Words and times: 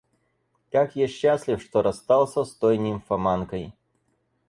Как 0.71 0.95
я 0.95 1.07
счастлив, 1.07 1.61
что 1.61 1.83
расстался 1.83 2.43
с 2.43 2.55
той 2.55 2.79
нимфоманкой! 2.79 3.75